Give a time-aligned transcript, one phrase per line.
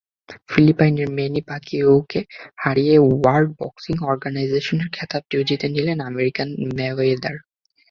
[0.49, 2.19] ফিলিপাইনের ম্যানি প্যাকিয়াওকে
[2.57, 7.35] হারিয়ে ওয়ার্ল্ড বক্সিং অর্গানাইজেশনের খেতাবটিও জিতে নিলেন আমেরিকান মেওয়েদার।